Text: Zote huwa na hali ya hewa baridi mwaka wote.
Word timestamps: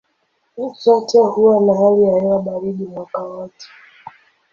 Zote 0.81 1.19
huwa 1.19 1.61
na 1.65 1.73
hali 1.81 2.03
ya 2.03 2.19
hewa 2.21 2.41
baridi 2.41 2.85
mwaka 2.85 3.23
wote. 3.23 3.67